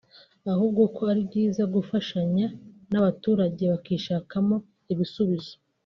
ahubwo 0.51 0.81
ko 0.95 1.01
ari 1.11 1.21
byiza 1.29 1.63
gufashanya 1.75 2.45
nk’abaturage 2.89 3.63
bakishakamo 3.71 4.55
ibisubizo 4.93 5.53